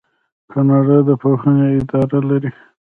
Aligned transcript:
کاناډا 0.51 0.97
د 1.07 1.09
پوهنې 1.21 1.65
اداره 1.79 2.19
لري. 2.29 2.51